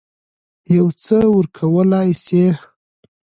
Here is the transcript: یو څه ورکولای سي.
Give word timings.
یو 0.75 0.87
څه 1.03 1.17
ورکولای 1.37 2.09
سي. 2.25 2.43